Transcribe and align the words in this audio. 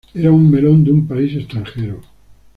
Era 0.15 0.31
un 0.31 0.49
melón 0.49 0.83
de 0.83 0.89
un 0.89 1.07
país 1.07 1.31
extranjero. 1.35 2.01